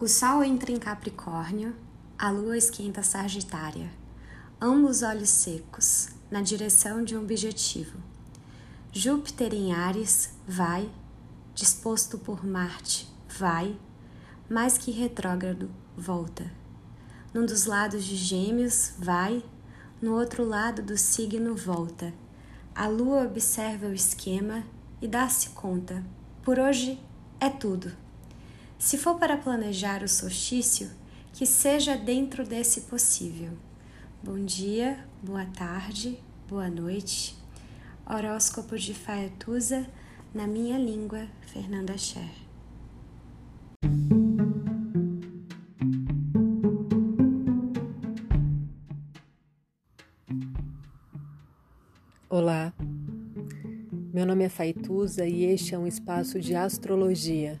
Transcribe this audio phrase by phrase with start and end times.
[0.00, 1.76] O Sol entra em Capricórnio,
[2.18, 3.90] a Lua esquenta Sagitária,
[4.58, 7.98] ambos olhos secos, na direção de um objetivo.
[8.90, 10.90] Júpiter em Ares vai,
[11.54, 13.78] disposto por Marte, vai,
[14.48, 16.50] mais que retrógrado, volta.
[17.34, 19.44] Num dos lados de Gêmeos, vai,
[20.00, 22.10] no outro lado do signo, volta.
[22.74, 24.64] A Lua observa o esquema
[25.02, 26.02] e dá-se conta.
[26.42, 26.98] Por hoje
[27.38, 27.92] é tudo.
[28.80, 30.90] Se for para planejar o solstício,
[31.34, 33.50] que seja dentro desse possível.
[34.22, 37.36] Bom dia, boa tarde, boa noite.
[38.06, 39.86] Horóscopo de Faetusa
[40.32, 42.32] na minha língua, Fernanda Scher.
[52.30, 52.72] Olá,
[54.10, 57.60] meu nome é Faituza e este é um espaço de astrologia